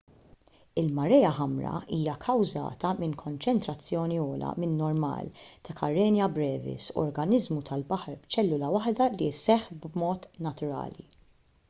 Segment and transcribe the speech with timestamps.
[0.81, 5.29] il-marea ħamra hija kkawżata minn konċentrazzjoni ogħla min-normal
[5.69, 11.07] ta' karenia brevis organiżmu tal-baħar b'ċellula waħda li jseħħ b'mod naturali